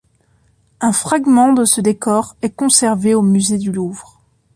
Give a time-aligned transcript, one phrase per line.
[0.79, 4.17] Un fragment de ce décor est conservé au musée du Louvre.